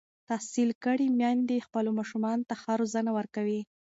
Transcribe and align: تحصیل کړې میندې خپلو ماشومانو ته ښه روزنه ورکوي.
تحصیل 0.29 0.69
کړې 0.83 1.07
میندې 1.19 1.65
خپلو 1.67 1.89
ماشومانو 1.99 2.47
ته 2.49 2.53
ښه 2.61 2.73
روزنه 2.81 3.11
ورکوي. 3.17 3.61